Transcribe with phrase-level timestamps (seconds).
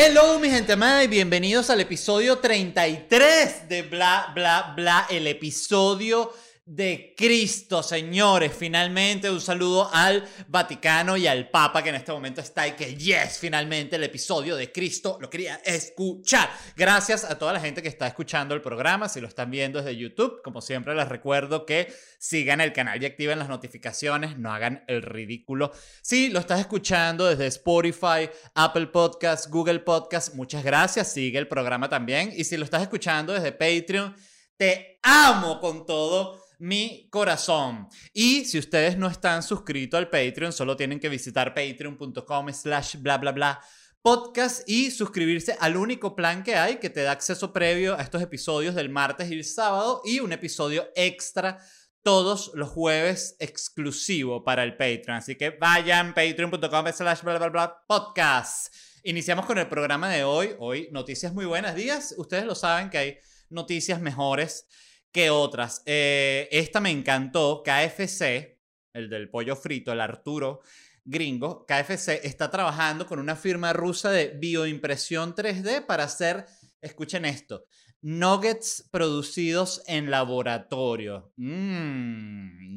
[0.00, 6.32] Hello, mi gente amada, y bienvenidos al episodio 33 de Bla, Bla, Bla, el episodio
[6.68, 8.52] de Cristo, señores.
[8.54, 12.94] Finalmente, un saludo al Vaticano y al Papa que en este momento está y que,
[12.94, 16.50] yes, finalmente el episodio de Cristo lo quería escuchar.
[16.76, 19.08] Gracias a toda la gente que está escuchando el programa.
[19.08, 23.06] Si lo están viendo desde YouTube, como siempre, les recuerdo que sigan el canal y
[23.06, 24.36] activen las notificaciones.
[24.36, 25.72] No hagan el ridículo.
[26.02, 31.14] Si lo estás escuchando desde Spotify, Apple Podcasts, Google Podcasts, muchas gracias.
[31.14, 32.30] Sigue el programa también.
[32.36, 34.14] Y si lo estás escuchando desde Patreon,
[34.58, 37.88] te amo con todo mi corazón.
[38.12, 43.18] Y si ustedes no están suscritos al Patreon, solo tienen que visitar patreon.com slash bla
[43.18, 43.60] bla bla
[44.02, 48.22] podcast y suscribirse al único plan que hay que te da acceso previo a estos
[48.22, 51.58] episodios del martes y el sábado y un episodio extra
[52.02, 55.18] todos los jueves exclusivo para el Patreon.
[55.18, 58.74] Así que vayan patreon.com slash bla bla bla podcast.
[59.02, 60.54] Iniciamos con el programa de hoy.
[60.58, 62.14] Hoy noticias muy buenas días.
[62.16, 63.18] Ustedes lo saben que hay
[63.50, 64.66] noticias mejores
[65.12, 65.82] que otras.
[65.86, 68.58] Eh, esta me encantó, KFC,
[68.92, 70.60] el del pollo frito, el Arturo
[71.04, 76.44] gringo, KFC está trabajando con una firma rusa de bioimpresión 3D para hacer,
[76.82, 77.64] escuchen esto,
[78.02, 81.32] nuggets producidos en laboratorio.
[81.36, 82.68] Mmm,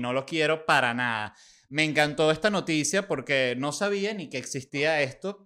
[0.00, 1.34] no lo quiero para nada.
[1.68, 5.45] Me encantó esta noticia porque no sabía ni que existía esto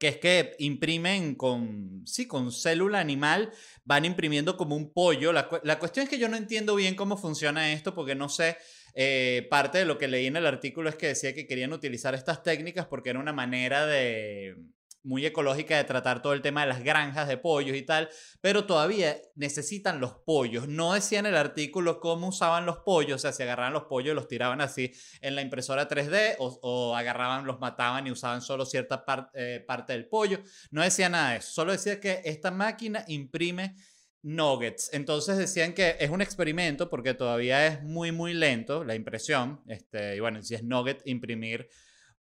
[0.00, 3.52] que es que imprimen con, sí, con célula animal,
[3.84, 5.30] van imprimiendo como un pollo.
[5.30, 5.46] La,
[5.78, 8.56] cuestión es que yo no entiendo bien cómo funciona esto porque no sé,
[8.94, 12.14] eh, parte de lo que leí en el artículo es que decía que querían utilizar
[12.14, 14.56] estas técnicas porque era una manera de,
[15.02, 18.08] muy ecológica de tratar todo el tema de las granjas de pollos y tal,
[18.40, 20.68] pero todavía necesitan los pollos.
[20.68, 24.14] No decía el artículo cómo usaban los pollos, o sea, si agarraban los pollos y
[24.14, 29.04] los tiraban así en la impresora 3D o, agarraban, los mataban y usaban solo cierta
[29.34, 30.40] eh, parte del pollo.
[30.70, 33.76] No decía nada de eso, solo decía que esta máquina imprime
[34.22, 34.90] nuggets.
[34.92, 39.62] Entonces decían que es un experimento porque todavía es muy, muy lento la impresión.
[39.66, 41.68] Este, y bueno, si es nugget, imprimir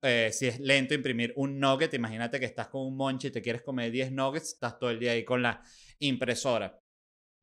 [0.06, 3.43] eh, si es lento imprimir un nugget, imagínate que estás con un monche y te
[3.43, 5.62] quieres comer 10 nuggets, estás todo el día ahí con la
[5.99, 6.81] impresora.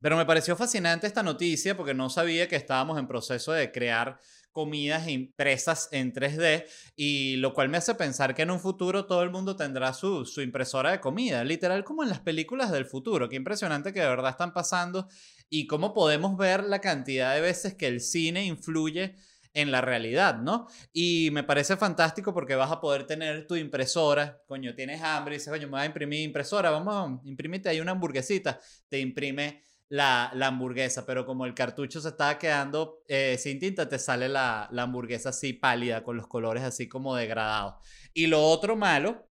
[0.01, 4.19] Pero me pareció fascinante esta noticia porque no sabía que estábamos en proceso de crear
[4.51, 6.65] comidas impresas en 3D
[6.95, 10.25] y lo cual me hace pensar que en un futuro todo el mundo tendrá su,
[10.25, 13.29] su impresora de comida, literal como en las películas del futuro.
[13.29, 15.07] Qué impresionante que de verdad están pasando
[15.49, 19.15] y cómo podemos ver la cantidad de veces que el cine influye
[19.53, 20.67] en la realidad, ¿no?
[20.91, 25.37] Y me parece fantástico porque vas a poder tener tu impresora, coño, tienes hambre y
[25.37, 28.59] dices, coño, me voy a imprimir impresora, vamos, imprimite ahí una hamburguesita,
[28.89, 33.87] te imprime la, la, hamburguesa, pero como el cartucho se estaba quedando eh, sin tinta,
[33.87, 37.75] te sale la, la hamburguesa así pálida, con los colores así como degradados.
[38.13, 39.29] Y lo otro malo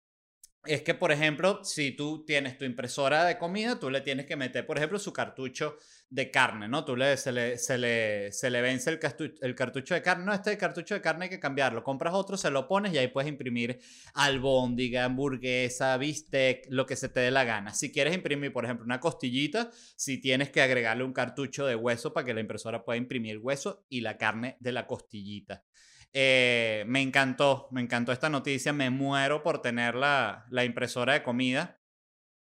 [0.64, 4.36] es que, por ejemplo, si tú tienes tu impresora de comida, tú le tienes que
[4.36, 5.76] meter, por ejemplo, su cartucho
[6.08, 6.84] de carne, ¿no?
[6.84, 10.24] Tú le, se, le, se, le, se le vence el, cartucho de carne.
[10.24, 11.82] No, este cartucho de carne hay que cambiarlo.
[11.82, 13.80] Compras otro, se lo pones y ahí puedes imprimir
[14.14, 17.74] albóndiga, hamburguesa, bistec, lo que se te dé la gana.
[17.74, 22.12] Si quieres imprimir, por ejemplo, una costillita, si tienes que agregarle un cartucho de hueso
[22.12, 25.64] para que la impresora pueda imprimir hueso y la carne de la costillita.
[26.12, 31.80] Eh, me encantó, me encantó esta noticia, me muero por tener la impresora de comida.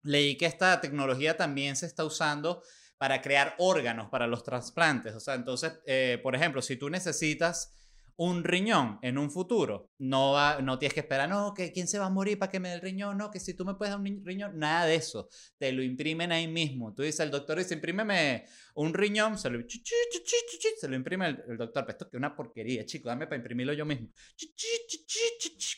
[0.02, 2.62] Leí que esta tecnología también se está usando
[3.02, 5.12] para crear órganos para los trasplantes.
[5.16, 7.74] O sea, entonces, eh, por ejemplo, si tú necesitas
[8.14, 11.98] un riñón en un futuro, no, va, no tienes que esperar, no, que quién se
[11.98, 13.90] va a morir para que me dé el riñón, no, que si tú me puedes
[13.90, 16.94] dar un riñón, nada de eso, te lo imprimen ahí mismo.
[16.94, 21.84] Tú dices, el doctor dice, imprímeme un riñón, se lo, se lo imprime el, doctor,
[21.84, 24.10] pero esto es una porquería, chico, dame para imprimirlo yo mismo.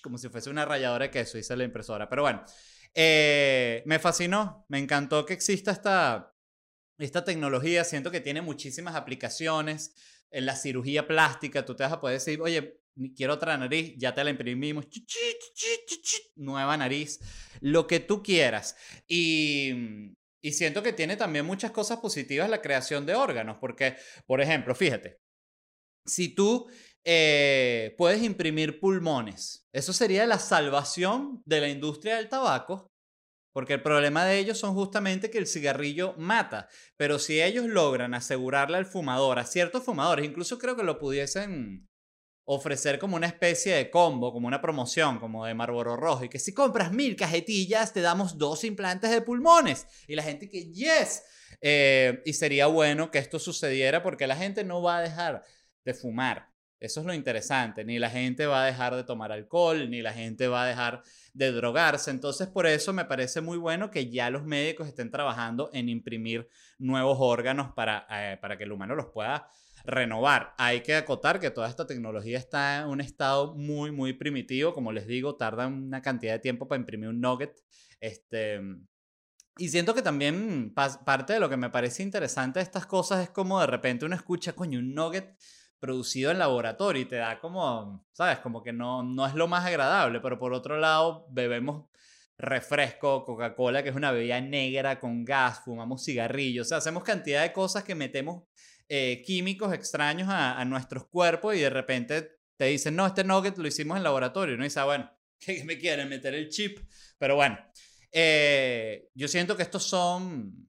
[0.03, 2.06] Como si fuese una rayadora de queso, dice la impresora.
[2.06, 2.45] Pero bueno,
[2.93, 6.34] eh, me fascinó, me encantó que exista esta,
[6.99, 9.94] esta tecnología, siento que tiene muchísimas aplicaciones
[10.31, 12.81] en la cirugía plástica, tú te vas a poder decir, oye,
[13.17, 14.87] quiero otra nariz, ya te la imprimimos,
[16.37, 17.20] nueva nariz,
[17.61, 18.76] lo que tú quieras.
[19.06, 20.12] Y,
[20.43, 23.96] y siento que tiene también muchas cosas positivas la creación de órganos, porque,
[24.26, 25.20] por ejemplo, fíjate,
[26.06, 26.69] si tú
[27.05, 32.94] eh, puedes imprimir pulmones, eso sería la salvación de la industria del tabaco
[33.55, 36.69] porque el problema de ellos son justamente que el cigarrillo mata.
[36.97, 41.89] Pero si ellos logran asegurarle al fumador, a ciertos fumadores, incluso creo que lo pudiesen
[42.47, 46.41] ofrecer como una especie de combo, como una promoción, como de Marlboro Rojo, y que
[46.41, 49.87] si compras mil cajetillas te damos dos implantes de pulmones.
[50.09, 51.23] Y la gente que, yes.
[51.61, 55.45] Eh, y sería bueno que esto sucediera porque la gente no va a dejar
[55.85, 56.54] de fumar.
[56.81, 57.85] Eso es lo interesante.
[57.85, 61.03] Ni la gente va a dejar de tomar alcohol, ni la gente va a dejar
[61.32, 62.11] de drogarse.
[62.11, 66.49] Entonces, por eso me parece muy bueno que ya los médicos estén trabajando en imprimir
[66.79, 69.49] nuevos órganos para, eh, para que el humano los pueda
[69.85, 70.55] renovar.
[70.59, 74.75] Hay que acotar que toda esta tecnología está en un estado muy, muy primitivo.
[74.75, 77.62] Como les digo, tarda una cantidad de tiempo para imprimir un nugget.
[78.00, 78.61] Este,
[79.56, 83.31] y siento que también parte de lo que me parece interesante de estas cosas es
[83.31, 85.37] como de repente uno escucha, coño, un nugget
[85.84, 88.38] producido en laboratorio y te da como, ¿sabes?
[88.38, 91.84] Como que no, no es lo más agradable, pero por otro lado bebemos
[92.38, 97.42] refresco, Coca-Cola, que es una bebida negra con gas, fumamos cigarrillos, o sea, hacemos cantidad
[97.42, 98.44] de cosas que metemos
[98.88, 103.69] eh, químicos extraños a, nuestros cuerpos y de repente te dicen, no, este nugget lo
[103.69, 106.78] hicimos en laboratorio, y uno dice, ah, bueno, ¿qué me quieren meter el chip?
[107.19, 107.58] Pero bueno,
[108.10, 110.66] eh, yo siento que estos son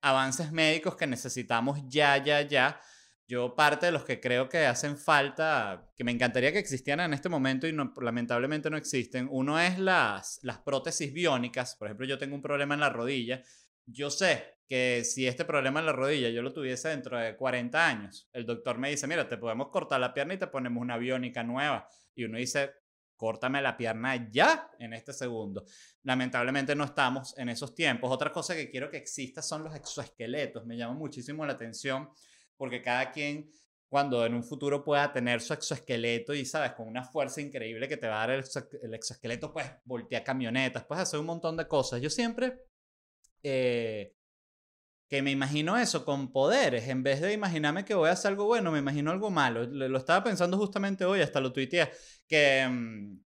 [0.00, 2.80] avances médicos que necesitamos ya, ya, ya.
[3.32, 7.14] Yo parte de los que creo que hacen falta, que me encantaría que existieran en
[7.14, 9.26] este momento y lamentablemente no existen.
[9.30, 11.74] Uno es las, las prótesis biónicas.
[11.76, 13.42] Por ejemplo, yo tengo un problema en la rodilla.
[13.86, 17.86] Yo sé que si este problema en la rodilla yo lo tuviese dentro de 40
[17.86, 20.98] años, el doctor me dice, mira, te podemos cortar la pierna y te ponemos una
[20.98, 21.88] biónica nueva.
[22.14, 22.72] Y uno dice,
[23.16, 25.64] córtame la pierna ya en este segundo.
[26.02, 28.12] Lamentablemente no estamos en esos tiempos.
[28.12, 30.66] Otra cosa que quiero que exista son los exoesqueletos.
[30.66, 32.10] Me llama muchísimo la atención
[32.56, 33.50] porque cada quien
[33.88, 37.98] cuando en un futuro pueda tener su exoesqueleto y, sabes, con una fuerza increíble que
[37.98, 38.30] te va a dar
[38.82, 42.00] el, exoesqueleto, pues voltea camionetas, puedes hacer un montón de cosas.
[42.00, 42.58] Yo siempre
[43.42, 44.14] eh,
[45.12, 48.46] que me imagino eso con poderes, en vez de imaginarme que voy a hacer algo
[48.46, 49.64] bueno, me imagino algo malo.
[49.64, 51.92] Lo, estaba pensando justamente hoy, hasta lo tuiteé,
[52.26, 53.20] que mm,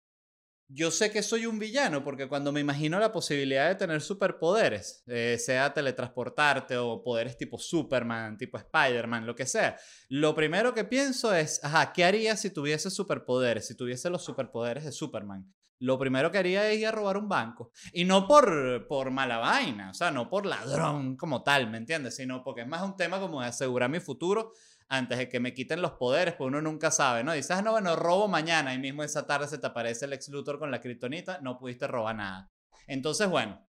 [0.69, 5.03] yo sé que soy un villano porque cuando me imagino la posibilidad de tener superpoderes,
[5.07, 9.77] eh, sea teletransportarte o poderes tipo Superman, tipo Spider-Man, lo que sea,
[10.09, 13.67] lo primero que pienso es, ajá, ¿qué haría si tuviese superpoderes?
[13.67, 17.29] Si tuviese los superpoderes de Superman lo primero que haría es ir a robar un
[17.29, 17.71] banco.
[17.93, 22.17] Y no por, por mala vaina, o sea, no por ladrón como tal, ¿me entiendes?
[22.17, 24.53] Sino porque es más un tema como de asegurar mi futuro
[24.89, 27.33] antes de que me quiten los poderes, pues uno nunca sabe, ¿no?
[27.33, 30.29] Dices, ah, no, bueno, robo mañana y mismo esa tarde se te aparece el ex
[30.29, 32.51] Luthor con la kriptonita, no pudiste robar nada.
[32.87, 33.67] Entonces, bueno,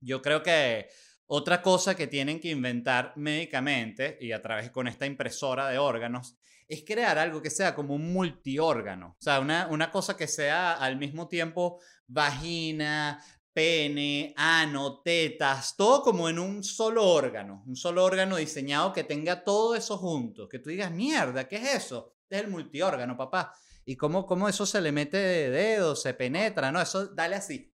[0.00, 0.88] yo creo que
[1.26, 6.38] otra cosa que tienen que inventar médicamente y a través con esta impresora de órganos
[6.66, 9.16] es crear algo que sea como un multiórgano.
[9.18, 13.22] O sea, una, una cosa que sea al mismo tiempo vagina,
[13.52, 17.64] pene, ano, tetas, todo como en un solo órgano.
[17.66, 20.48] Un solo órgano diseñado que tenga todo eso junto.
[20.48, 22.14] Que tú digas, mierda, ¿qué es eso?
[22.28, 23.52] Es el multiórgano, papá.
[23.84, 26.70] ¿Y cómo, cómo eso se le mete de dedos, se penetra?
[26.70, 27.74] No, eso dale así.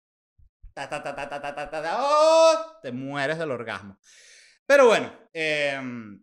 [1.98, 2.54] ¡oh!
[2.82, 3.98] te mueres del orgasmo.
[4.64, 6.22] Pero bueno, em,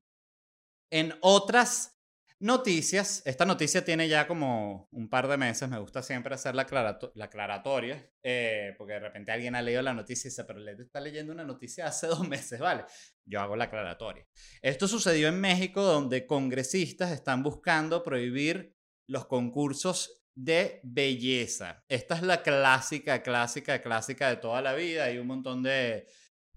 [0.90, 1.95] en otras
[2.40, 6.68] noticias, esta noticia tiene ya como un par de meses, me gusta siempre hacer la,
[7.16, 11.00] la aclaratoria, eh, porque de repente alguien ha leído la noticia y dice, pero está
[11.00, 12.86] leyendo una noticia hace dos meses, ¿vale?
[13.26, 14.26] Yo hago la aclaratoria.
[14.62, 18.76] Esto sucedió en México, donde congresistas están buscando prohibir
[19.08, 21.86] los concursos de belleza.
[21.88, 25.06] Esta es la clásica, clásica, clásica de toda la vida.
[25.06, 26.08] Hay un montón de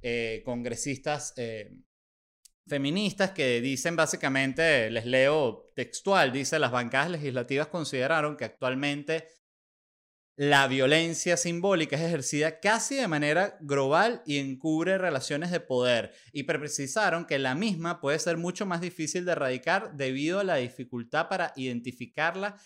[0.03, 1.73] eh, congresistas eh,
[2.69, 9.29] feministas que dicen básicamente, les leo textual, dice, las bancadas legislativas consideraron que actualmente
[10.37, 16.45] la violencia simbólica es ejercida casi de manera global y encubre relaciones de poder y
[16.45, 21.29] precisaron que la misma puede ser mucho más difícil de erradicar debido a la dificultad
[21.29, 22.57] para identificarla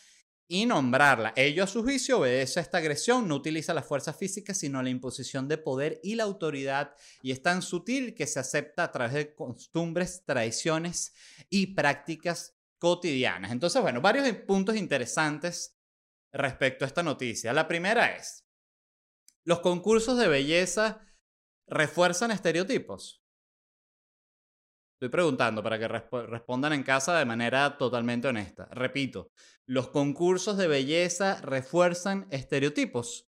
[0.52, 1.32] y nombrarla.
[1.34, 4.90] Ello a su juicio obedece a esta agresión, no utiliza la fuerza física, sino la
[4.90, 9.14] imposición de poder y la autoridad, y es tan sutil que se acepta a través
[9.14, 11.14] de costumbres, tradiciones
[11.48, 13.50] y prácticas cotidianas.
[13.50, 15.78] Entonces, bueno, varios puntos interesantes
[16.34, 17.54] respecto a esta noticia.
[17.54, 18.44] La primera es,
[19.44, 21.00] los concursos de belleza
[21.66, 23.21] refuerzan estereotipos.
[25.02, 28.68] Estoy preguntando para que respondan en casa de manera totalmente honesta.
[28.70, 29.32] Repito,
[29.66, 33.28] ¿los concursos de belleza refuerzan estereotipos?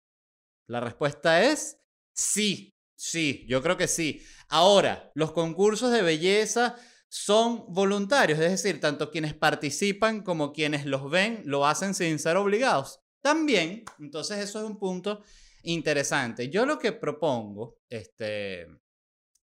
[0.65, 1.79] La respuesta es
[2.11, 4.19] sí, sí, yo creo que sí.
[4.47, 6.75] Ahora, los concursos de belleza
[7.07, 12.37] son voluntarios, es decir, tanto quienes participan como quienes los ven lo hacen sin ser
[12.37, 12.99] obligados.
[13.21, 15.21] También, entonces eso es un punto
[15.61, 16.49] interesante.
[16.49, 18.65] Yo lo que propongo, este,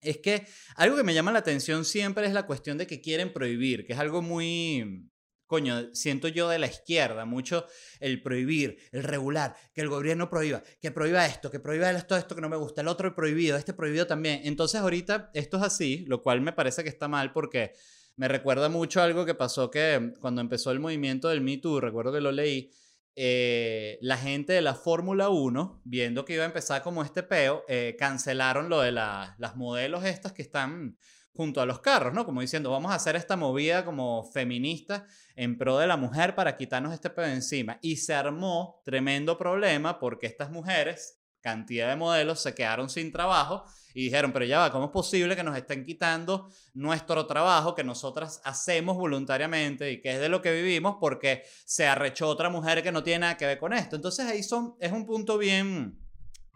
[0.00, 3.32] es que algo que me llama la atención siempre es la cuestión de que quieren
[3.32, 5.10] prohibir, que es algo muy,
[5.46, 7.66] coño, siento yo de la izquierda, mucho
[8.00, 12.34] el prohibir, el regular, que el gobierno prohíba, que prohíba esto, que prohíba esto, esto
[12.34, 14.40] que no me gusta, el otro prohibido, este prohibido también.
[14.44, 17.72] Entonces ahorita esto es así, lo cual me parece que está mal porque
[18.16, 22.12] me recuerda mucho algo que pasó que cuando empezó el movimiento del Me Too, recuerdo
[22.12, 22.70] que lo leí,
[23.18, 27.64] eh, la gente de la Fórmula 1, viendo que iba a empezar como este peo,
[27.66, 30.98] eh, cancelaron lo de las modelos estas que están
[31.32, 32.26] junto a los carros, ¿no?
[32.26, 36.56] Como diciendo, vamos a hacer esta movida como feminista en pro de la mujer para
[36.56, 37.78] quitarnos este pedo encima.
[37.80, 43.64] Y se armó tremendo problema porque estas mujeres, cantidad de modelos, se quedaron sin trabajo
[43.96, 47.82] y dijeron, pero ya va, ¿cómo es posible que nos estén quitando nuestro trabajo que
[47.82, 52.82] nosotras hacemos voluntariamente y que es de lo que vivimos porque se arrechó otra mujer
[52.82, 53.96] que no tiene nada que ver con esto?
[53.96, 55.98] Entonces ahí son, es un punto bien,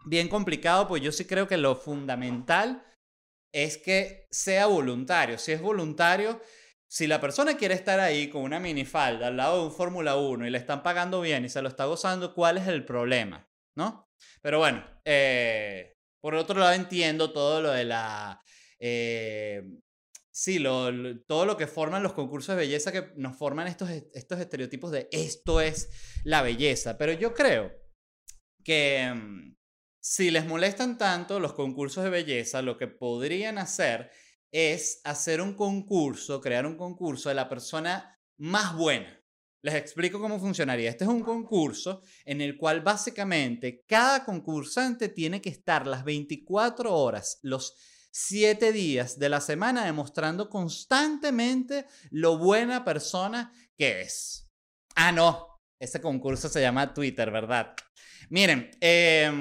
[0.05, 2.85] bien complicado, pues yo sí creo que lo fundamental
[3.51, 5.39] es que sea voluntario.
[5.39, 6.39] Si es voluntario,
[6.85, 10.45] si la persona quiere estar ahí con una minifalda al lado de un Fórmula 1
[10.45, 13.49] y le están pagando bien y se lo está gozando, ¿cuál es el problema?
[13.73, 14.11] ¿No?
[14.43, 18.41] Pero bueno, eh, por otro lado entiendo todo lo de la...
[18.79, 19.61] Eh,
[20.31, 20.89] sí, lo,
[21.25, 25.09] todo lo que forman los concursos de belleza que nos forman estos, estos estereotipos de
[25.11, 25.89] esto es
[26.23, 26.97] la belleza.
[26.97, 27.71] Pero yo creo
[28.63, 29.55] que mm,
[30.01, 34.11] si les molestan tanto los concursos de belleza, lo que podrían hacer
[34.51, 39.20] es hacer un concurso, crear un concurso de la persona más buena.
[39.63, 40.89] Les explico cómo funcionaría.
[40.89, 46.93] Este es un concurso en el cual básicamente cada concursante tiene que estar las 24
[46.93, 47.75] horas, los
[48.11, 54.49] 7 días de la semana demostrando constantemente lo buena persona que es.
[54.95, 57.75] Ah, no, ese concurso se llama Twitter, ¿verdad?
[58.29, 59.31] Miren, eh,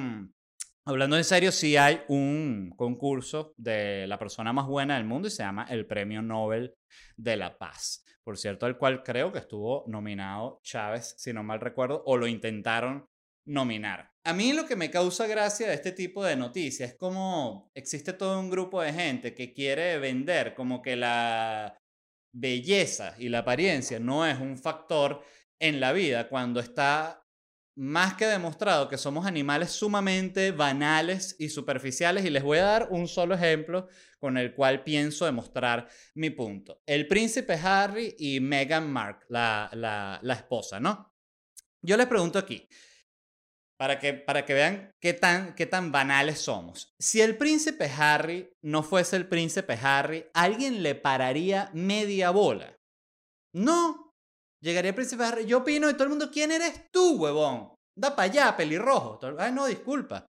[0.87, 5.31] Hablando en serio, sí hay un concurso de la persona más buena del mundo y
[5.31, 6.75] se llama el Premio Nobel
[7.17, 8.05] de la Paz.
[8.25, 12.27] Por cierto, al cual creo que estuvo nominado Chávez, si no mal recuerdo, o lo
[12.27, 13.07] intentaron
[13.47, 14.11] nominar.
[14.25, 18.13] A mí lo que me causa gracia de este tipo de noticias es como existe
[18.13, 21.77] todo un grupo de gente que quiere vender como que la
[22.33, 25.23] belleza y la apariencia no es un factor
[25.59, 27.20] en la vida cuando está
[27.81, 32.89] más que demostrado que somos animales sumamente banales y superficiales y les voy a dar
[32.91, 36.83] un solo ejemplo con el cual pienso demostrar mi punto.
[36.85, 41.15] El príncipe Harry y Meghan Markle, la, esposa, ¿no?
[41.81, 42.69] Yo les pregunto aquí,
[43.79, 46.95] para que, para que vean qué tan, qué tan banales somos.
[46.99, 52.79] Si el príncipe Harry no fuese el príncipe Harry, ¿alguien le pararía media bola?
[53.55, 54.10] No,
[54.63, 57.75] Llegaría el príncipe Harry, yo opino y todo el mundo, ¿quién eres tú, huevón?
[57.97, 59.19] Da para allá, pelirrojo.
[59.39, 60.27] Ay, no, disculpa.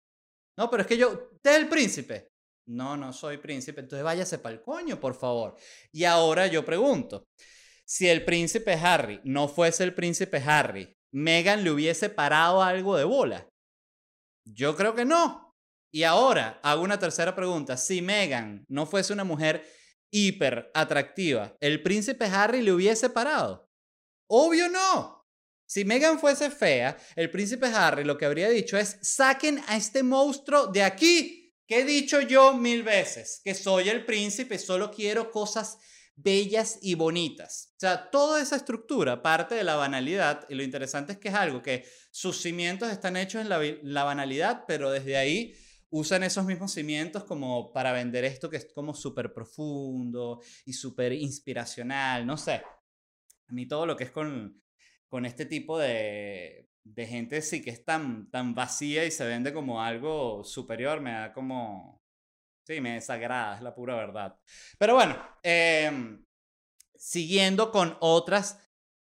[0.58, 2.28] No, pero es que yo, ¿usted es el príncipe?
[2.68, 5.56] No, no soy príncipe, entonces váyase para el coño, por favor.
[5.92, 7.26] Y ahora yo pregunto,
[7.84, 13.04] si el príncipe Harry no fuese el príncipe Harry, ¿Megan le hubiese parado algo de
[13.04, 13.48] bola?
[14.44, 15.54] Yo creo que no.
[15.92, 17.76] Y ahora hago una tercera pregunta.
[17.76, 19.64] Si Megan no fuese una mujer
[20.12, 23.65] hiper atractiva, ¿el príncipe Harry le hubiese parado?
[24.28, 25.16] Obvio no.
[25.66, 30.02] Si Megan fuese fea, el príncipe Harry lo que habría dicho es, saquen a este
[30.02, 35.32] monstruo de aquí, que he dicho yo mil veces, que soy el príncipe, solo quiero
[35.32, 35.78] cosas
[36.14, 37.72] bellas y bonitas.
[37.76, 41.34] O sea, toda esa estructura parte de la banalidad y lo interesante es que es
[41.34, 45.54] algo que sus cimientos están hechos en la, la banalidad, pero desde ahí
[45.90, 51.12] usan esos mismos cimientos como para vender esto que es como súper profundo y súper
[51.12, 52.62] inspiracional, no sé.
[53.48, 54.62] A mí todo lo que es con,
[55.08, 59.52] con este tipo de, de gente sí que es tan, tan vacía y se vende
[59.52, 62.02] como algo superior, me da como...
[62.64, 64.36] Sí, me desagrada, es la pura verdad.
[64.76, 66.24] Pero bueno, em,
[66.96, 68.58] siguiendo con otras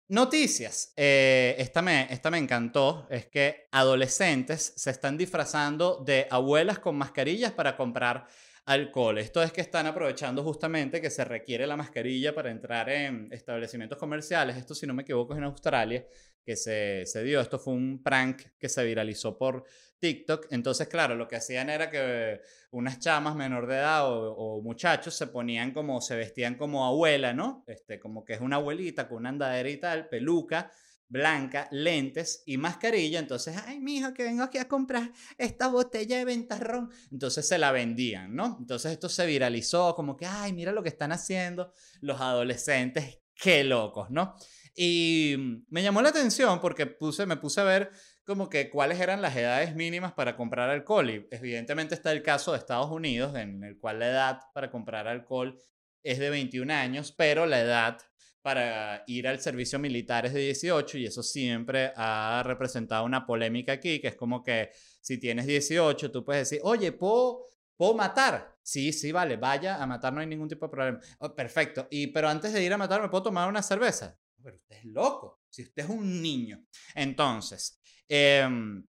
[0.07, 0.93] noticias.
[0.95, 6.95] Eh, esta, me, esta me encantó, es que adolescentes se están disfrazando de abuelas con
[6.95, 8.27] mascarillas para comprar
[8.65, 9.17] alcohol.
[9.19, 13.97] Esto es que están aprovechando justamente que se requiere la mascarilla para entrar en establecimientos
[13.97, 14.57] comerciales.
[14.57, 16.05] Esto, si no me equivoco, es en Australia
[16.43, 17.41] que se, se dio.
[17.41, 19.65] Esto fue un prank que se viralizó por
[19.99, 20.47] TikTok.
[20.51, 22.41] Entonces, claro, lo que hacían era que
[22.71, 27.63] unas chamas menor de edad o, muchachos se ponían como, se vestían como abuela, ¿no?
[27.67, 30.71] Este, como que es una abuelita con una andadera y tal, peluca
[31.07, 33.19] blanca, lentes y mascarilla.
[33.19, 36.89] Entonces, ay, mijo, que vengo aquí a comprar esta botella de ventarrón.
[37.11, 38.57] Entonces se la vendían, ¿no?
[38.59, 41.71] Entonces esto se viralizó como que, ay, mira lo que están haciendo
[42.01, 44.35] los adolescentes, qué locos, ¿no?
[44.75, 47.91] Y me llamó la atención porque puse, me puse a ver
[48.25, 51.09] como que cuáles eran las edades mínimas para comprar alcohol.
[51.09, 55.07] Y evidentemente está el caso de Estados Unidos, en el cual la edad para comprar
[55.07, 55.57] alcohol
[56.03, 57.97] es de 21 años, pero la edad
[58.45, 63.71] para ir al servicio militar es de 18 y eso siempre ha representado una polémica
[63.71, 64.69] aquí, que es como que
[65.01, 68.55] si tienes 18, tú puedes decir, oye, ¿puedo ¿Puedo matar?
[68.61, 70.99] Sí, sí, vale, vaya a matar, no hay ningún tipo de problema.
[71.19, 71.87] Oh, perfecto.
[71.89, 74.17] Y, pero antes de ir a matar, ¿me puedo tomar una cerveza?
[74.41, 76.63] Pero usted es loco, si usted es un niño.
[76.93, 78.85] Entonces, em,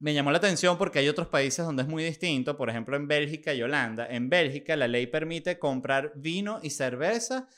[0.00, 3.08] me llamó la atención porque hay otros países donde es muy distinto, por ejemplo en
[3.08, 4.06] Bélgica y Holanda.
[4.10, 7.48] En Bélgica la ley permite comprar vino y cerveza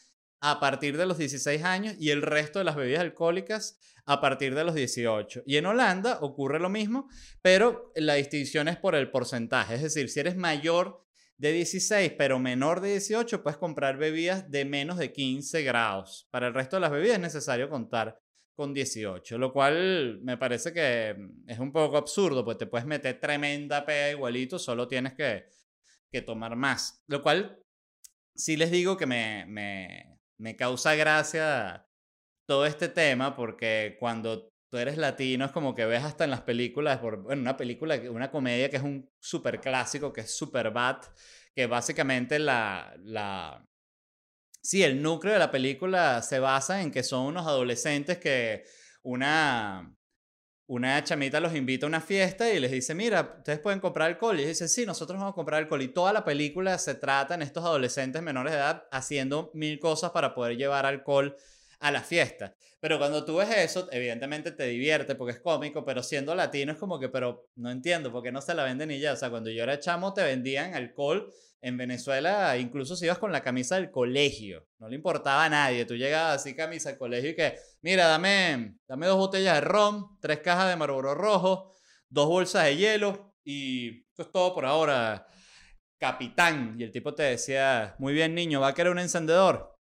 [0.40, 4.54] a partir de los 16 años y el resto de las bebidas alcohólicas a partir
[4.54, 5.42] de los 18.
[5.46, 7.08] Y en Holanda ocurre lo mismo,
[7.42, 9.74] pero la distinción es por el porcentaje.
[9.74, 11.04] Es decir, si eres mayor
[11.36, 16.28] de 16 pero menor de 18, puedes comprar bebidas de menos de 15 grados.
[16.30, 18.18] Para el resto de las bebidas es necesario contar
[18.54, 21.16] con 18, lo cual me parece que
[21.46, 25.46] es un poco absurdo, pues te puedes meter tremenda pega igualito, solo tienes que,
[26.10, 27.02] que tomar más.
[27.06, 27.58] Lo cual
[28.34, 31.86] sí les digo que me, me causa gracia
[32.46, 36.40] todo este tema porque cuando tú eres latino es como que ves hasta en las
[36.42, 41.02] películas, bueno, una película, una comedia que es un súper clásico, que es Super Bad,
[41.54, 43.66] que básicamente la, la...
[44.62, 48.64] Sí, el núcleo de la película se basa en que son unos adolescentes que
[49.02, 49.94] una,
[50.70, 54.38] una chamita los invita a una fiesta y les dice, mira, ustedes pueden comprar alcohol.
[54.38, 55.82] Y ellos dicen, sí, nosotros vamos a comprar alcohol.
[55.82, 60.12] Y toda la película se trata en estos adolescentes menores de edad haciendo mil cosas
[60.12, 61.36] para poder llevar alcohol
[61.80, 62.54] a la fiesta.
[62.78, 66.78] Pero cuando tú ves eso, evidentemente te divierte porque es cómico, pero siendo latino es
[66.78, 69.14] como que, pero no entiendo, porque no se la venden y ya.
[69.14, 71.32] O sea, cuando yo era chamo te vendían alcohol
[71.62, 75.84] en Venezuela, incluso si ibas con la camisa del colegio, no le importaba a nadie.
[75.84, 80.18] Tú llegabas así, camisa al colegio y que, mira, dame, dame dos botellas de ron,
[80.20, 81.74] tres cajas de Marlboro rojo,
[82.08, 85.26] dos bolsas de hielo y eso es todo por ahora,
[85.98, 86.76] capitán.
[86.78, 89.78] Y el tipo te decía, muy bien, niño, ¿va a querer un encendedor?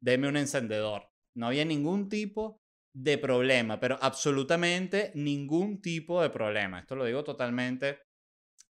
[0.00, 1.11] Deme un encendedor.
[1.34, 2.60] No había ningún tipo
[2.94, 6.80] de problema, pero absolutamente ningún tipo de problema.
[6.80, 8.00] Esto lo digo totalmente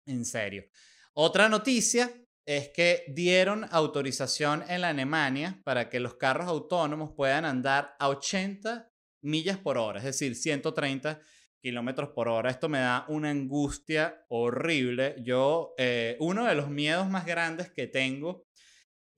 [0.06, 0.66] en serio.
[1.14, 2.12] Otra noticia
[2.46, 8.08] es que dieron autorización en la Alemania para que los carros autónomos puedan andar a
[8.08, 8.90] 80
[9.22, 11.20] millas por hora, es decir, 130
[11.62, 12.50] kilómetros por hora.
[12.50, 15.16] Esto me da una angustia horrible.
[15.24, 18.47] Yo, eh, uno de los miedos más grandes que tengo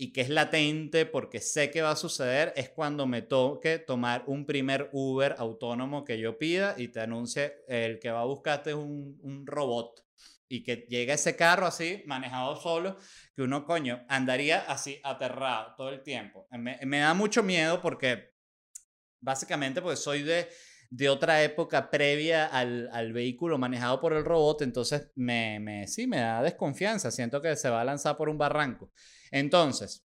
[0.02, 4.24] y que es latente porque sé que va a suceder es cuando me toque tomar
[4.28, 8.74] un primer Uber autónomo que yo pida y te anuncie el que va a buscarte
[8.74, 10.06] un, un robot
[10.48, 12.98] y que llegue ese carro así, manejado solo,
[13.36, 16.48] que uno, coño, andaría así aterrado todo el tiempo.
[16.52, 18.34] Me, me da mucho miedo porque,
[19.20, 20.50] básicamente, pues soy de,
[20.90, 26.08] de otra época previa al, al, vehículo manejado por el robot, entonces me, me, sí,
[26.08, 28.92] me da desconfianza, siento que se va a lanzar por un barranco.
[29.32, 30.04] Entonces,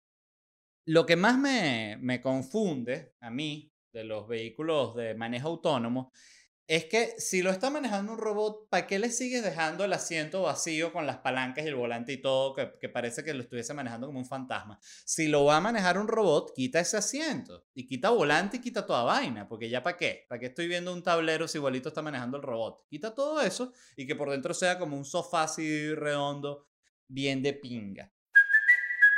[0.84, 6.12] lo que más me, me confunde a mí de los vehículos de manejo autónomo
[6.68, 10.42] es que si lo está manejando un robot, ¿para qué le sigues dejando el asiento
[10.42, 14.08] vacío con las palancas y el volante y todo, que, parece que lo estuviese manejando
[14.08, 14.78] como un fantasma?
[15.04, 18.84] Si lo va a manejar un robot, quita ese asiento y quita volante y quita
[18.84, 20.26] toda vaina, porque ya para qué?
[20.28, 22.84] ¿Para qué estoy viendo un tablero si igualito está manejando el robot?
[22.88, 26.66] Quita todo eso y que por dentro sea como un sofá así redondo,
[27.06, 28.12] bien de pinga.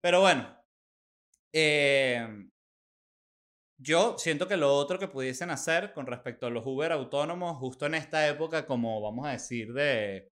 [0.00, 0.56] Pero bueno,
[1.52, 2.26] eh,
[3.78, 7.86] yo siento que lo otro que pudiesen hacer con respecto a los Uber autónomos, justo
[7.86, 10.30] en esta época, como vamos a decir, de,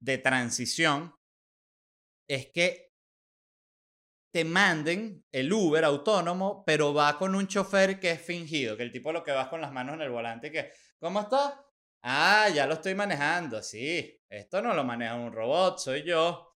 [0.00, 1.14] de transición,
[2.28, 2.92] es que
[4.32, 8.92] te manden el Uber autónomo, pero va con un chofer que es fingido, que el
[8.92, 11.62] tipo lo que va con las manos en el volante, que, ¿cómo está?
[12.02, 16.54] Ah, ya lo estoy manejando, sí, esto no lo maneja un robot, soy yo.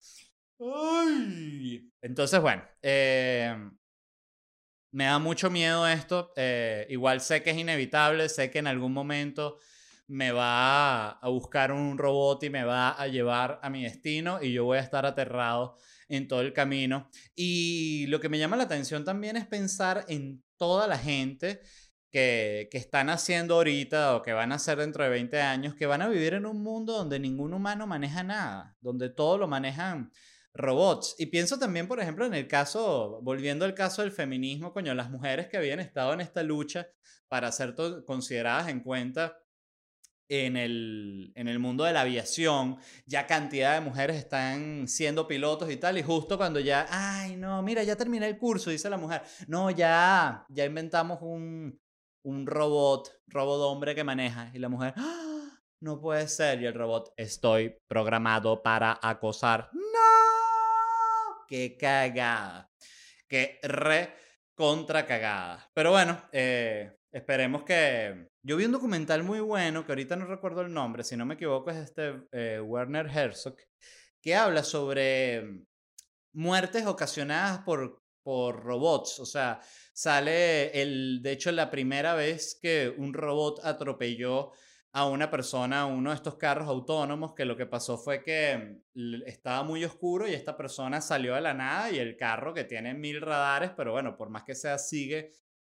[2.01, 3.55] Entonces, bueno, eh,
[4.91, 6.31] me da mucho miedo esto.
[6.35, 9.59] Eh, igual sé que es inevitable, sé que en algún momento
[10.07, 14.53] me va a buscar un robot y me va a llevar a mi destino y
[14.53, 17.09] yo voy a estar aterrado en todo el camino.
[17.35, 21.59] Y lo que me llama la atención también es pensar en toda la gente
[22.11, 25.87] que, que, están haciendo ahorita o que van a hacer dentro de 20 años, que
[25.87, 30.11] van a vivir en un mundo donde ningún humano maneja nada, donde todo lo manejan
[30.55, 31.15] robots.
[31.19, 35.09] Y pienso también, por ejemplo, en el caso, volviendo al caso del feminismo, coño, las
[35.09, 36.87] mujeres que habían estado en esta lucha
[37.27, 39.37] para ser consideradas en cuenta
[40.27, 45.69] en el, en el mundo de la aviación, ya cantidad de mujeres están siendo pilotos
[45.69, 48.97] y tal, y justo cuando ya, ay, no, mira, ya terminé el curso, dice la
[48.97, 51.79] mujer, no, ya, ya inventamos un,
[52.23, 55.59] un robot, robot hombre que maneja, y la mujer, ¡Ah!
[55.81, 59.69] no puede ser, y el robot, estoy programado para acosar.
[59.73, 60.24] ¡No!
[61.47, 62.69] ¡Qué cagada!
[63.27, 64.13] ¡Qué re
[64.53, 65.69] contra cagada!
[65.73, 68.27] Pero bueno, eh, Esperemos que...
[68.43, 71.35] Yo vi un documental muy bueno, que ahorita no recuerdo el nombre, si no me
[71.35, 73.55] equivoco es este eh, Werner Herzog,
[74.21, 75.61] que habla sobre
[76.33, 79.21] muertes ocasionadas por, por robots.
[79.21, 79.61] O sea,
[79.93, 81.21] sale el...
[81.21, 84.51] De hecho, la primera vez que un robot atropelló
[84.95, 88.77] a una persona, a uno de estos carros autónomos, que lo que pasó fue que
[89.25, 92.93] estaba muy oscuro y esta persona salió de la nada y el carro que tiene
[92.93, 95.33] mil radares, pero bueno, por más que sea, sigue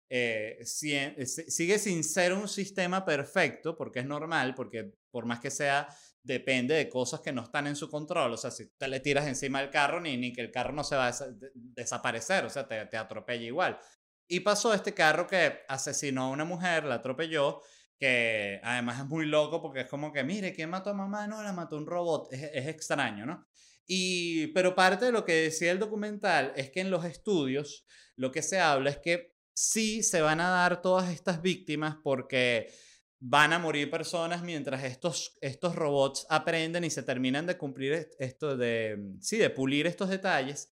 [0.09, 5.51] eh, eh sigue sin ser un sistema perfecto, porque es normal, porque por más que
[5.51, 5.87] sea,
[6.23, 8.33] depende de cosas que no están en su control.
[8.33, 10.83] O sea, si te le tiras encima del carro, ni, ni que el carro no
[10.83, 11.13] se va a
[11.53, 13.79] desaparecer, o sea, te, te atropella igual.
[14.27, 17.61] Y pasó este carro que asesinó a una mujer, la atropelló,
[18.01, 21.27] que además es muy loco porque es como que, mire, ¿quién mató a mamá?
[21.27, 22.33] No, la mató un robot.
[22.33, 23.45] Es, es extraño, ¿no?
[23.85, 27.85] Y, pero parte de lo que decía el documental es que en los estudios
[28.15, 32.73] lo que se habla es que sí se van a dar todas estas víctimas porque
[33.19, 38.57] van a morir personas mientras estos, estos robots aprenden y se terminan de cumplir esto
[38.57, 40.71] de, sí, de pulir estos detalles,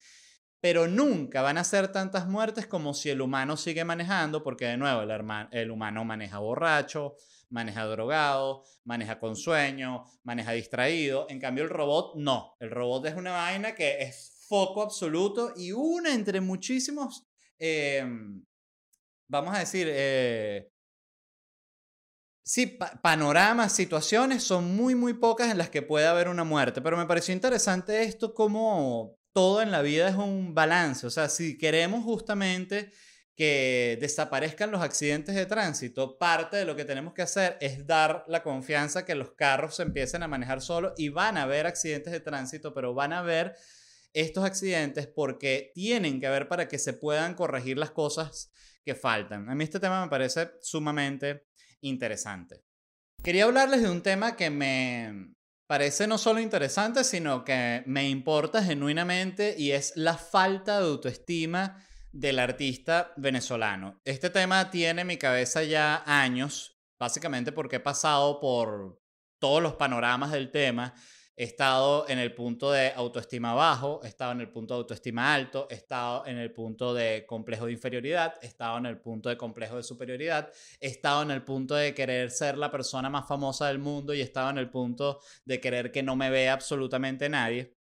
[0.62, 4.78] pero nunca van a ser tantas muertes como si el humano sigue manejando, porque de
[4.78, 5.02] nuevo
[5.52, 7.15] el, humano maneja borracho,
[7.50, 13.15] maneja drogado, maneja con sueño, maneja distraído, en cambio el robot no, el robot es
[13.15, 17.26] una vaina que es foco absoluto y una entre muchísimos...
[17.58, 18.43] Em,
[19.28, 20.72] vamos a decir, eh,
[22.43, 26.98] sí, panoramas, situaciones, son muy, muy pocas en las que puede haber una muerte, pero
[26.98, 31.57] me pareció interesante esto como todo en la vida es un balance, o sea, si
[31.57, 32.91] queremos justamente
[33.39, 38.25] que desaparezcan los accidentes de tránsito, parte de lo que tenemos que hacer es dar
[38.27, 42.11] la confianza que los carros se empiecen a manejar solos y van a haber accidentes
[42.11, 43.55] de tránsito, pero van a haber
[44.11, 48.51] estos accidentes porque tienen que haber para que se puedan corregir las cosas
[48.83, 49.49] que faltan.
[49.49, 51.45] A mí este tema me parece sumamente
[51.79, 52.65] interesante.
[53.23, 55.33] Quería hablarles de un tema que me
[55.69, 61.86] parece no solo interesante, sino que me importa genuinamente y es la falta de autoestima
[62.12, 64.01] del artista venezolano.
[64.03, 68.99] Este tema tiene en mi cabeza ya años, básicamente porque he pasado por
[69.38, 70.95] todos los panoramas del tema
[71.39, 75.34] He estado en el punto de autoestima bajo, he estado en el punto de autoestima
[75.34, 79.30] alto, he estado en el punto de complejo de inferioridad, he estado en el punto
[79.30, 83.25] de complejo de superioridad, he estado en el punto de querer ser la persona más
[83.25, 86.52] famosa del mundo y he estado en el punto de querer que no me vea
[86.52, 87.73] absolutamente nadie.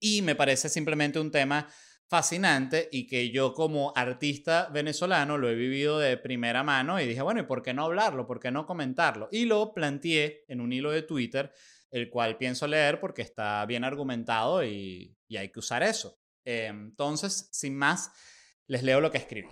[0.00, 1.68] Y me parece simplemente un tema
[2.08, 7.22] fascinante y que yo como artista venezolano lo he vivido de primera mano y dije,
[7.22, 8.26] bueno, ¿y por qué no hablarlo?
[8.26, 9.28] ¿Por qué no comentarlo?
[9.30, 11.52] Y lo planteé en un hilo de Twitter
[11.90, 16.18] el cual pienso leer porque está bien argumentado y, hay que usar eso.
[16.44, 18.10] entonces, sin más,
[18.66, 19.48] les leo lo que escribí.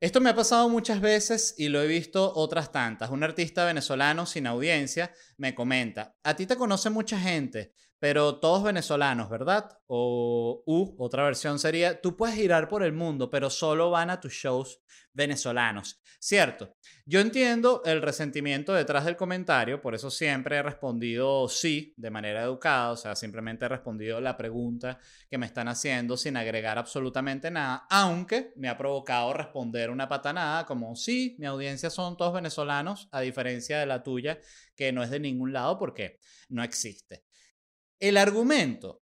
[0.00, 3.10] Esto me ha pasado muchas veces y lo he visto otras tantas.
[3.10, 8.64] Un artista venezolano sin audiencia me comenta, a ti te conoce mucha gente, pero todos
[8.64, 9.78] venezolanos, ¿verdad?
[9.86, 14.18] O U, otra versión sería, tú puedes girar por el mundo, pero solo van a
[14.18, 16.02] tus shows venezolanos.
[16.18, 16.74] Cierto,
[17.06, 22.42] yo entiendo el resentimiento detrás del comentario, por eso siempre he respondido sí de manera
[22.42, 24.98] educada, o sea, simplemente he respondido la pregunta
[25.30, 30.66] que me están haciendo sin agregar absolutamente nada, aunque me ha provocado responder una patanada
[30.66, 34.40] como sí, mi audiencia son todos venezolanos, a diferencia de la tuya,
[34.74, 37.22] que no es de ningún lado porque no existe.
[38.02, 39.04] El argumento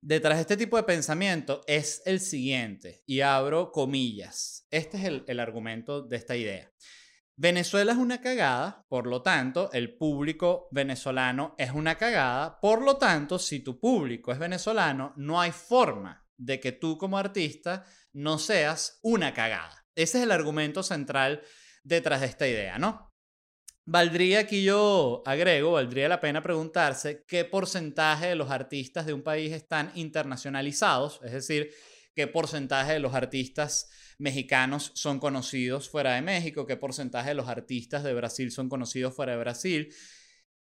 [0.00, 4.64] detrás de este tipo de pensamiento es el siguiente, y abro comillas.
[4.70, 6.70] Este es el, argumento de esta idea.
[7.36, 12.96] Venezuela es una cagada, por lo tanto, el público venezolano es una cagada, por lo
[12.96, 18.38] tanto, si tu público es venezolano, no hay forma de que tú como artista no
[18.38, 19.84] seas una cagada.
[19.96, 21.42] Ese es el argumento central
[21.82, 23.11] detrás de esta idea, ¿no?
[23.84, 29.22] Valdría aquí yo agrego, valdría la pena preguntarse qué porcentaje de los artistas de un
[29.22, 31.70] país están internacionalizados, es decir,
[32.14, 37.48] qué porcentaje de los artistas mexicanos son conocidos fuera de México, qué porcentaje de los
[37.48, 39.92] artistas de Brasil son conocidos fuera de Brasil.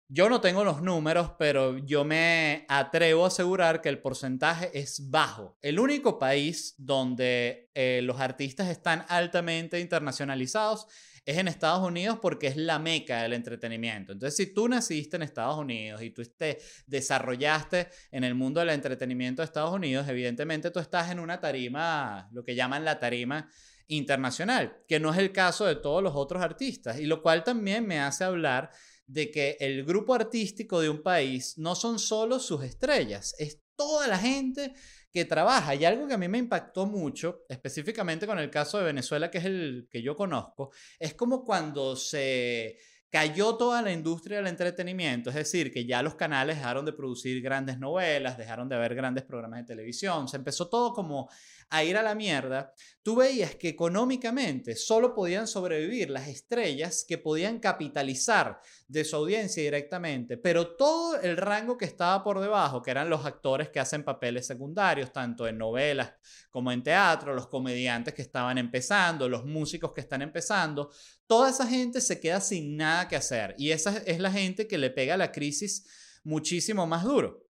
[0.07, 5.09] Yo no tengo los números, pero yo me atrevo a asegurar que el porcentaje es
[5.11, 5.57] bajo.
[5.61, 10.87] El único país donde eh, los artistas están altamente internacionalizados
[11.25, 14.13] es en Estados Unidos porque es la meca del entretenimiento.
[14.13, 18.69] Entonces, si tú naciste en Estados Unidos y tú te desarrollaste en el mundo del
[18.69, 23.49] entretenimiento de Estados Unidos, evidentemente tú estás en una tarima, lo que llaman la tarima
[23.87, 27.85] internacional, que no es el caso de todos los otros artistas, y lo cual también
[27.85, 28.71] me hace hablar
[29.05, 34.07] de que el grupo artístico de un país no son solo sus estrellas, es toda
[34.07, 34.73] la gente
[35.11, 35.75] que trabaja.
[35.75, 39.39] Y algo que a mí me impactó mucho, específicamente con el caso de Venezuela, que
[39.39, 42.77] es el que yo conozco, es como cuando se
[43.11, 47.41] cayó toda la industria del entretenimiento, es decir, que ya los canales dejaron de producir
[47.41, 51.29] grandes novelas, dejaron de haber grandes programas de televisión, se empezó todo como
[51.71, 57.17] a ir a la mierda, tú veías que económicamente solo podían sobrevivir las estrellas que
[57.17, 62.91] podían capitalizar de su audiencia directamente, pero todo el rango que estaba por debajo, que
[62.91, 66.11] eran los actores que hacen papeles secundarios, tanto en novelas
[66.49, 70.91] como en teatro, los comediantes que estaban empezando, los músicos que están empezando,
[71.25, 74.77] toda esa gente se queda sin nada que hacer y esa es la gente que
[74.77, 75.87] le pega la crisis
[76.25, 77.50] muchísimo más duro.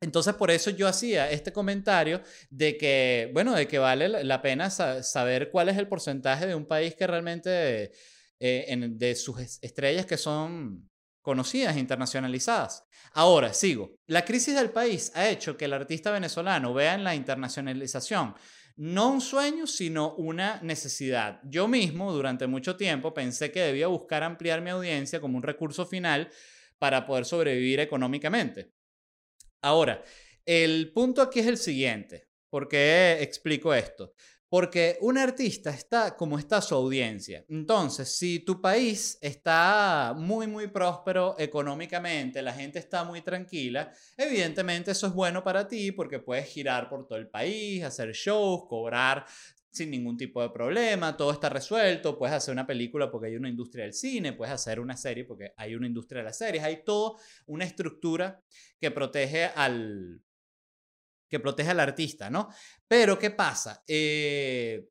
[0.00, 4.70] Entonces, por eso yo hacía este comentario de que, bueno, de que vale la pena
[4.70, 7.92] saber cuál es el porcentaje de un país que realmente,
[8.38, 10.90] eh, de sus estrellas que son
[11.22, 12.84] conocidas, internacionalizadas.
[13.12, 13.96] Ahora, sigo.
[14.06, 18.34] La crisis del país ha hecho que el artista venezolano vea en la internacionalización
[18.76, 21.40] no un sueño, sino una necesidad.
[21.44, 25.86] Yo mismo, durante mucho tiempo, pensé que debía buscar ampliar mi audiencia como un recurso
[25.86, 26.30] final
[26.78, 28.75] para poder sobrevivir económicamente.
[29.62, 30.02] Ahora,
[30.44, 32.28] el punto aquí es el siguiente.
[32.48, 34.14] ¿Por qué explico esto?
[34.48, 37.44] Porque un artista está como está su audiencia.
[37.48, 44.92] Entonces, si tu país está muy, muy próspero económicamente, la gente está muy tranquila, evidentemente
[44.92, 49.26] eso es bueno para ti porque puedes girar por todo el país, hacer shows, cobrar
[49.76, 53.48] sin ningún tipo de problema, todo está resuelto, puedes hacer una película porque hay una
[53.48, 56.82] industria del cine, puedes hacer una serie porque hay una industria de las series, hay
[56.84, 58.42] toda una estructura
[58.80, 60.22] que protege al
[61.28, 62.48] que protege al artista, ¿no?
[62.86, 63.82] Pero ¿qué pasa?
[63.86, 64.88] Eh,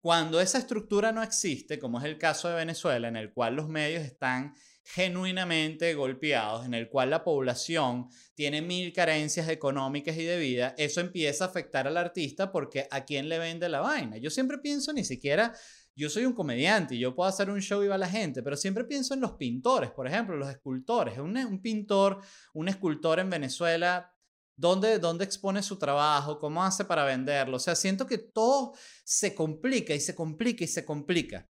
[0.00, 3.68] cuando esa estructura no existe, como es el caso de Venezuela, en el cual los
[3.68, 10.38] medios están genuinamente golpeados, en el cual la población tiene mil carencias económicas y de
[10.38, 14.16] vida, eso empieza a afectar al artista porque a quién le vende la vaina.
[14.16, 15.54] Yo siempre pienso ni siquiera
[15.94, 18.56] yo soy un comediante y yo puedo hacer un show y va la gente, pero
[18.56, 21.18] siempre pienso en los pintores, por ejemplo, los escultores.
[21.18, 22.20] Un, un pintor,
[22.54, 24.14] un escultor en Venezuela,
[24.56, 26.38] ¿dónde, ¿dónde expone su trabajo?
[26.38, 27.56] ¿Cómo hace para venderlo?
[27.56, 28.72] O sea, siento que todo
[29.04, 31.48] se complica y se complica y se complica.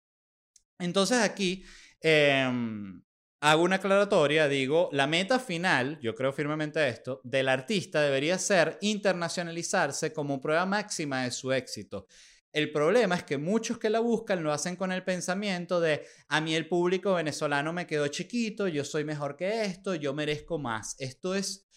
[0.79, 1.65] Entonces aquí
[2.01, 3.03] em,
[3.41, 8.79] hago una aclaratoria, digo, la meta final, yo creo firmemente esto, del artista debería ser
[8.81, 12.07] internacionalizarse como prueba máxima de su éxito.
[12.53, 16.41] El problema es que muchos que la buscan lo hacen con el pensamiento de a
[16.41, 20.97] mí el público venezolano me quedó chiquito, yo soy mejor que esto, yo merezco más.
[20.99, 21.68] Esto es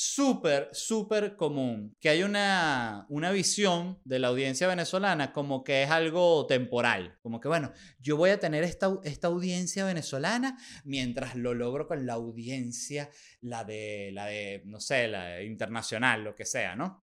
[0.00, 5.90] súper, súper común, que hay una, una visión de la audiencia venezolana como que es
[5.90, 11.52] algo temporal, como que bueno, yo voy a tener esta, esta audiencia venezolana mientras lo
[11.52, 16.76] logro con la audiencia, la de, la de, no sé, la internacional, lo que sea,
[16.76, 17.07] ¿no?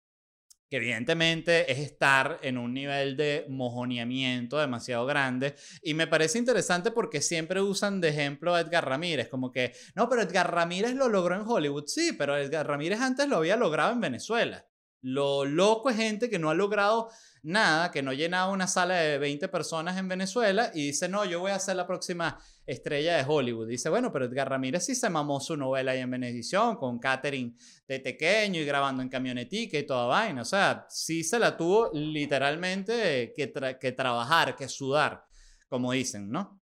[0.69, 5.55] Que evidentemente es estar en un nivel de mojoneamiento demasiado grande.
[5.81, 10.09] Y me parece interesante porque siempre usan de ejemplo a Edgar Ramírez, como que, no,
[10.09, 13.93] pero Edgar Ramírez lo logró en Hollywood, sí, pero Edgar Ramírez antes lo había logrado
[13.93, 14.65] en Venezuela.
[15.01, 17.09] Lo loco es gente que no ha logrado
[17.43, 21.39] nada, que no llenaba una sala de 20 personas en Venezuela y dice, no, yo
[21.39, 23.67] voy a ser la próxima estrella de Hollywood.
[23.67, 27.55] Dice, bueno, pero Edgar Ramírez sí se mamó su novela ahí en Venevisión con Catherine
[27.87, 30.41] de pequeño y grabando en camionetica y toda vaina.
[30.41, 35.25] O sea, sí se la tuvo literalmente que, que trabajar, que sudar,
[35.69, 36.61] como dicen, ¿no?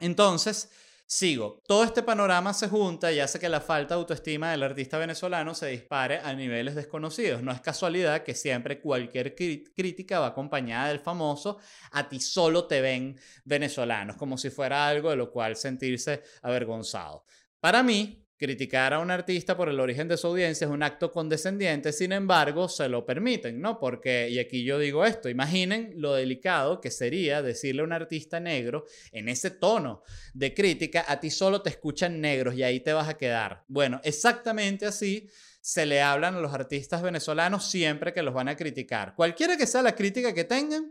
[0.00, 0.68] Entonces,
[1.12, 1.60] Sigo.
[1.66, 5.54] Todo este panorama se junta y hace que la falta de autoestima del artista venezolano
[5.54, 7.42] se dispare a niveles desconocidos.
[7.42, 11.58] No es casualidad que siempre cualquier crítica va acompañada del famoso
[11.90, 17.26] a ti solo te ven venezolanos, como si fuera algo de lo cual sentirse avergonzado.
[17.60, 21.12] Para mí, criticar a un artista por el origen de su audiencia es un acto
[21.12, 23.78] condescendiente, sin embargo, se lo permiten, ¿no?
[23.78, 28.40] Porque, y aquí yo digo esto, imaginen lo delicado que sería decirle a un artista
[28.40, 30.02] negro en ese tono
[30.34, 33.62] de crítica, a ti solo te escuchan negros y ahí te vas a quedar.
[33.68, 35.28] Bueno, exactamente así
[35.60, 39.14] se le hablan a los artistas venezolanos siempre que los van a criticar.
[39.14, 40.90] Cualquiera que sea la crítica que tengan,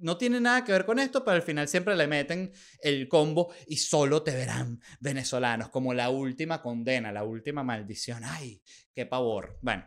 [0.00, 3.52] no tiene nada que ver con esto, pero al final siempre le meten el combo
[3.66, 8.22] y solo te verán venezolanos, como la última condena, la última maldición.
[8.24, 8.62] ¡Ay,
[8.94, 9.58] qué pavor!
[9.62, 9.86] Bueno.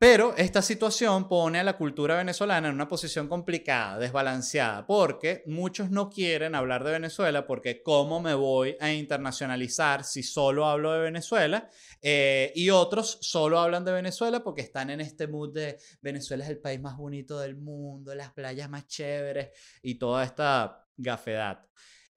[0.00, 5.90] Pero esta situación pone a la cultura venezolana en una posición complicada, desbalanceada, porque muchos
[5.90, 11.00] no quieren hablar de Venezuela porque ¿cómo me voy a internacionalizar si solo hablo de
[11.00, 11.68] Venezuela?
[12.00, 16.50] Eh, y otros solo hablan de Venezuela porque están en este mood de Venezuela es
[16.50, 19.50] el país más bonito del mundo, las playas más chéveres
[19.82, 21.66] y toda esta gafedad.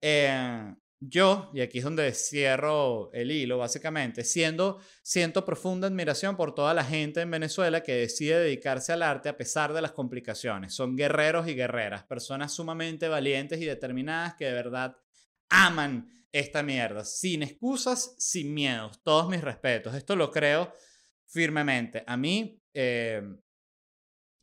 [0.00, 0.72] Eh,
[1.04, 6.74] yo, y aquí es donde cierro el hilo, básicamente, siendo, siento profunda admiración por toda
[6.74, 10.74] la gente en Venezuela que decide dedicarse al arte a pesar de las complicaciones.
[10.74, 14.96] Son guerreros y guerreras, personas sumamente valientes y determinadas que de verdad
[15.48, 19.02] aman esta mierda, sin excusas, sin miedos.
[19.02, 19.96] Todos mis respetos.
[19.96, 20.72] Esto lo creo
[21.26, 22.04] firmemente.
[22.06, 23.22] A mí, eh,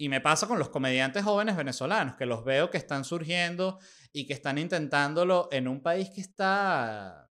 [0.02, 3.80] y me pasa con los comediantes jóvenes venezolanos, que los veo que están surgiendo
[4.14, 7.30] y que están intentándolo en un país que está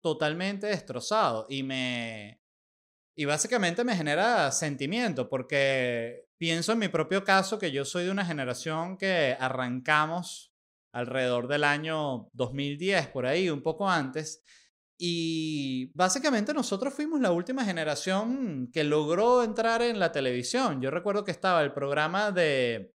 [0.00, 1.46] totalmente destrozado.
[1.50, 2.40] Y me.
[3.14, 8.10] Y básicamente me genera sentimiento, porque pienso en mi propio caso que yo soy de
[8.10, 10.54] una generación que arrancamos
[10.92, 14.42] alrededor del año 2010, por ahí, un poco antes,
[14.98, 20.80] y básicamente nosotros fuimos la última generación que logró entrar en la televisión.
[20.80, 22.94] Yo recuerdo que estaba el programa de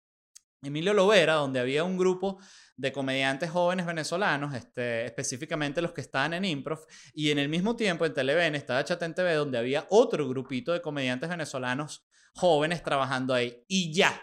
[0.62, 2.40] Emilio Lovera, donde había un grupo
[2.76, 7.76] de comediantes jóvenes venezolanos, este, específicamente los que estaban en Improv, y en el mismo
[7.76, 12.06] tiempo en Televen estaba Chatén TV, donde había otro grupito de comediantes venezolanos
[12.36, 13.64] jóvenes trabajando ahí.
[13.68, 14.22] Y ya.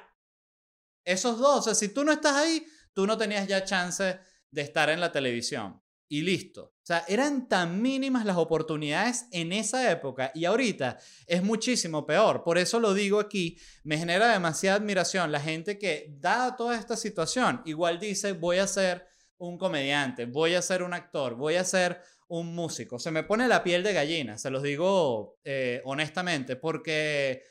[1.05, 4.63] Esos dos, o sea, si tú no estás ahí, tú no tenías ya chance de
[4.63, 6.65] estar en la televisión y listo.
[6.65, 12.45] O sea, eran tan mínimas las oportunidades en esa época y ahorita es muchísimo peor.
[12.45, 16.97] Por eso lo digo aquí, me genera demasiada admiración la gente que, dada toda esta
[16.97, 19.07] situación, igual dice, voy a ser
[19.39, 22.99] un comediante, voy a ser un actor, voy a ser un músico.
[22.99, 27.43] Se me pone la piel de gallina, se los digo eh, honestamente, porque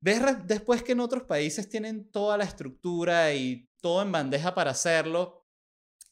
[0.00, 4.72] ves después que en otros países tienen toda la estructura y todo en bandeja para
[4.72, 5.37] hacerlo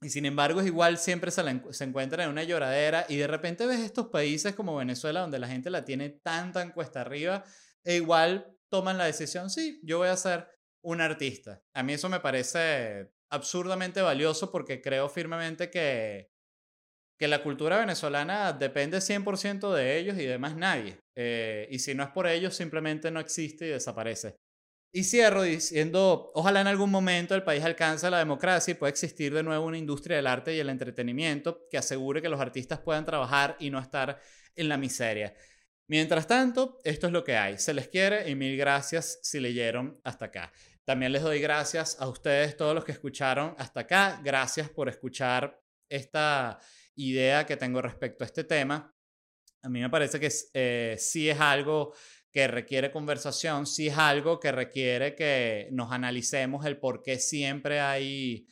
[0.06, 1.42] y sin embargo, es igual siempre se,
[1.82, 5.68] encuentra en una lloradera y de repente ves estos países como Venezuela donde la gente
[5.68, 7.42] la tiene tan, tan cuesta arriba
[7.82, 10.48] e igual toman la decisión, sí, yo voy a ser
[10.84, 11.60] un artista.
[11.74, 16.30] A mí eso me parece absurdamente valioso porque creo firmemente que,
[17.18, 21.00] que la cultura venezolana depende 100% de ellos y de más nadie.
[21.16, 24.36] Eh, y si no es por ellos, simplemente no existe y desaparece.
[24.92, 29.34] Y cierro diciendo, ojalá en algún momento el país alcance la democracia y pueda existir
[29.34, 33.04] de nuevo una industria del arte y el entretenimiento que asegure que los artistas puedan
[33.04, 34.18] trabajar y no estar
[34.54, 35.34] en la miseria.
[35.88, 37.58] Mientras tanto, esto es lo que hay.
[37.58, 40.52] Se les quiere y mil gracias si leyeron hasta acá.
[40.84, 44.20] También les doy gracias a ustedes, todos los que escucharon hasta acá.
[44.24, 46.58] Gracias por escuchar esta
[46.96, 48.92] idea que tengo respecto a este tema.
[49.62, 51.92] A mí me parece que eh, sí es algo
[52.36, 57.80] que requiere conversación, sí es algo que requiere que nos analicemos el por qué siempre
[57.80, 58.46] hay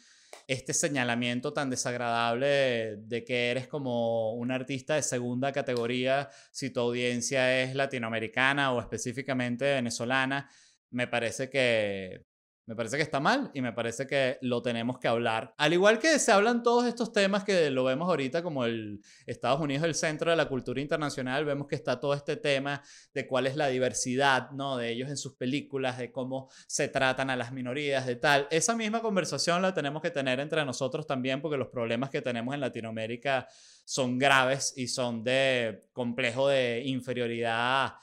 [0.49, 6.81] este señalamiento tan desagradable de, que eres como un artista de segunda categoría si tu
[6.81, 10.49] audiencia es latinoamericana o específicamente venezolana.
[10.89, 12.25] Me parece que
[12.67, 15.55] me parece que está mal y me parece que lo tenemos que hablar.
[15.59, 19.61] Al igual que se hablan todos estos temas que lo vemos ahorita como el Estados
[19.61, 23.47] Unidos el centro de la cultura internacional, vemos que está todo este tema de cuál
[23.47, 24.77] es la diversidad, ¿no?
[24.77, 28.49] De ellos en sus películas, de cómo se tratan a las minorías, de tal.
[28.51, 32.55] Esa misma conversación la tenemos que tener entre nosotros también porque los problemas que tenemos
[32.55, 33.47] en Latinoamérica
[33.85, 37.95] son graves y son de complejo de inferioridad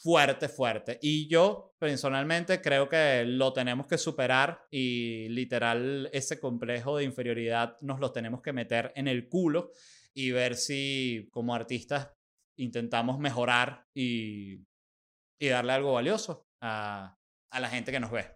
[0.00, 0.98] fuerte, fuerte.
[1.02, 7.76] Y yo personalmente creo que lo tenemos que superar y literal ese complejo de inferioridad
[7.80, 9.70] nos lo tenemos que meter en el culo
[10.14, 12.10] y ver si como artistas
[12.58, 14.64] intentamos mejorar y,
[15.38, 17.16] y darle algo valioso a,
[17.52, 18.26] a, la gente que nos ve.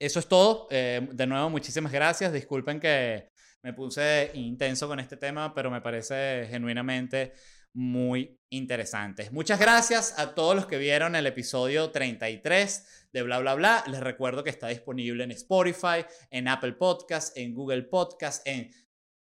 [0.00, 0.68] Eso es todo.
[0.70, 2.32] Eh, de nuevo, muchísimas gracias.
[2.32, 3.28] Disculpen que
[3.64, 7.32] me puse intenso con este tema, pero me parece genuinamente
[7.78, 9.30] muy interesantes.
[9.30, 13.84] Muchas gracias a todos los que vieron el episodio 33 de Bla Bla Bla.
[13.86, 18.68] Les recuerdo que está disponible en Spotify, en Apple Podcasts, en Google Podcasts, en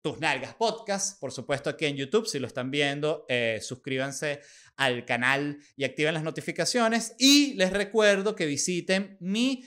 [0.03, 4.41] Tus Nalgas Podcast, por supuesto aquí en YouTube, si lo están viendo, eh, suscríbanse
[4.75, 7.15] al canal y activen las notificaciones.
[7.17, 9.65] Y les recuerdo que visiten mi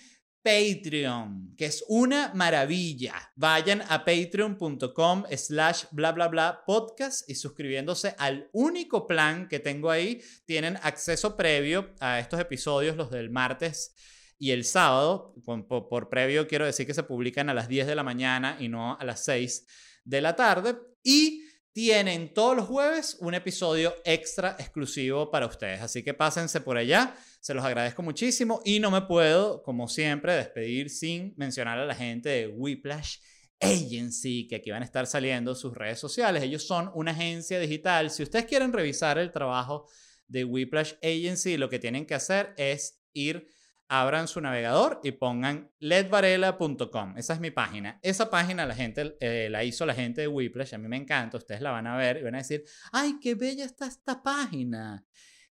[0.49, 3.13] Patreon, que es una maravilla.
[3.37, 9.91] Vayan a patreon.com slash bla bla bla podcast y suscribiéndose al único plan que tengo
[9.91, 13.95] ahí, tienen acceso previo a estos episodios, los del martes
[14.39, 15.35] y el sábado.
[15.45, 18.97] Por, previo quiero decir que se publican a las 10 de la mañana y no
[18.99, 19.67] a las 6
[20.05, 20.79] de la tarde.
[21.05, 21.43] Y
[21.79, 25.81] tienen todos los jueves un episodio extra exclusivo para ustedes.
[25.81, 30.35] Así que pásense por allá, se los agradezco muchísimo y no me puedo, como siempre,
[30.35, 33.19] despedir sin mencionar a la gente de Whiplash
[33.61, 36.43] Agency, que aquí van a estar saliendo sus redes sociales.
[36.43, 38.11] Ellos son una agencia digital.
[38.11, 39.89] Si ustedes quieren revisar el trabajo
[40.27, 43.47] de Whiplash Agency, lo que tienen que hacer es ir,
[43.89, 47.17] abran su navegador y pongan ledvarela.com.
[47.17, 47.99] Esa es mi página.
[48.03, 50.75] Esa página la gente eh, la hizo la gente de Whiplash.
[50.75, 51.39] A mí me encanta.
[51.39, 55.05] Ustedes la van a ver y van a decir, ay, qué bella está esta página.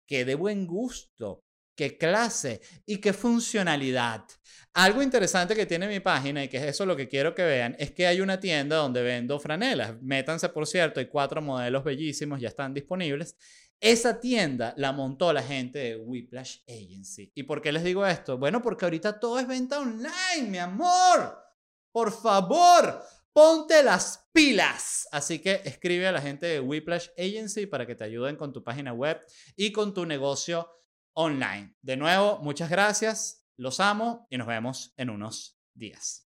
[0.05, 4.23] Qué de buen gusto qué clase y qué funcionalidad.
[4.73, 7.75] Algo interesante que tiene mi página y que es eso lo que quiero que vean
[7.79, 10.01] es que hay una tienda donde vendo franelas.
[10.01, 13.37] Métanse, por cierto, hay cuatro modelos bellísimos, ya están disponibles.
[13.85, 17.31] Esa tienda la montó la gente de Whiplash Agency.
[17.35, 18.35] ¿Y por qué les digo esto?
[18.35, 21.37] Bueno, porque ahorita todo es venta online, mi amor.
[21.91, 25.07] Por favor, ponte las pilas.
[25.11, 28.63] Así que escribe a la gente de Whiplash Agency para que te ayuden con tu
[28.63, 29.21] página web
[29.55, 30.67] y con tu negocio
[31.13, 31.75] online.
[31.83, 36.27] De nuevo, muchas gracias, los amo y nos vemos en unos días.